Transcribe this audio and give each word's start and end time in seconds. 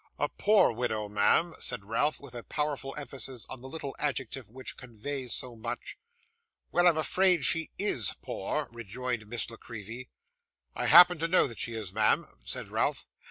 'A 0.17 0.29
POOR 0.29 0.71
widow, 0.71 1.07
ma'am,' 1.07 1.53
said 1.59 1.85
Ralph, 1.85 2.19
with 2.19 2.33
a 2.33 2.41
powerful 2.41 2.95
emphasis 2.97 3.45
on 3.51 3.61
that 3.61 3.67
little 3.67 3.95
adjective 3.99 4.49
which 4.49 4.75
conveys 4.75 5.31
so 5.31 5.55
much. 5.55 5.95
'Well, 6.71 6.87
I'm 6.87 6.97
afraid 6.97 7.45
she 7.45 7.69
IS 7.77 8.15
poor,' 8.19 8.67
rejoined 8.71 9.27
Miss 9.27 9.47
La 9.51 9.57
Creevy. 9.57 10.09
'I 10.75 10.87
happen 10.87 11.19
to 11.19 11.27
know 11.27 11.45
that 11.45 11.59
she 11.59 11.75
is, 11.75 11.93
ma'am,' 11.93 12.25
said 12.43 12.69
Ralph. 12.69 13.05